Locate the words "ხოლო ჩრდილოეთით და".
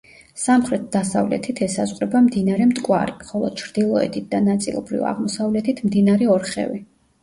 3.31-4.43